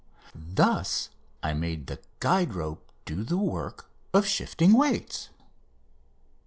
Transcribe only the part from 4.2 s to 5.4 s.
shifting weights.